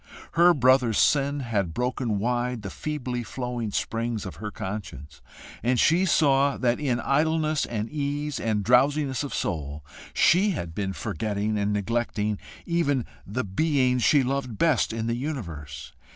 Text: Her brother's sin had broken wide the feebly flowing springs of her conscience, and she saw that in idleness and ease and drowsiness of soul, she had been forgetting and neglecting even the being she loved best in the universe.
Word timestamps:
Her 0.31 0.55
brother's 0.55 0.97
sin 0.97 1.41
had 1.41 1.75
broken 1.75 2.17
wide 2.17 2.63
the 2.63 2.71
feebly 2.71 3.21
flowing 3.21 3.69
springs 3.69 4.25
of 4.25 4.37
her 4.37 4.49
conscience, 4.49 5.21
and 5.61 5.79
she 5.79 6.05
saw 6.05 6.57
that 6.57 6.79
in 6.79 6.99
idleness 6.99 7.65
and 7.67 7.87
ease 7.87 8.39
and 8.39 8.63
drowsiness 8.63 9.21
of 9.23 9.31
soul, 9.31 9.85
she 10.11 10.53
had 10.57 10.73
been 10.73 10.93
forgetting 10.93 11.55
and 11.55 11.71
neglecting 11.71 12.39
even 12.65 13.05
the 13.27 13.43
being 13.43 13.99
she 13.99 14.23
loved 14.23 14.57
best 14.57 14.91
in 14.91 15.05
the 15.05 15.15
universe. 15.15 15.93